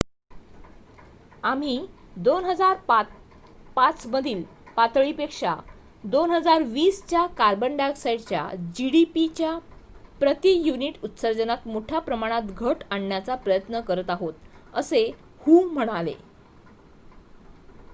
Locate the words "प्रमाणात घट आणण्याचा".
12.01-13.35